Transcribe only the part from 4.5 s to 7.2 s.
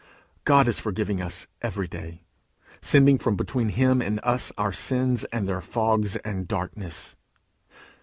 our sins and their fogs and darkness.